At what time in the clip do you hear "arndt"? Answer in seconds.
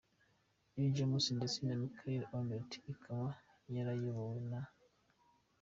2.37-2.71